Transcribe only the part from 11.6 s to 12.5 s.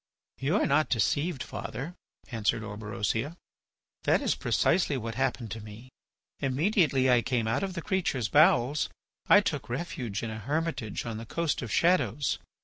of Shadows.